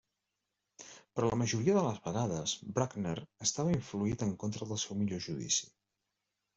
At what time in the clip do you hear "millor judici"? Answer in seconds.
5.05-5.75